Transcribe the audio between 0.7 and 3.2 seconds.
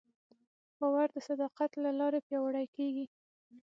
باور د صداقت له لارې پیاوړی کېږي.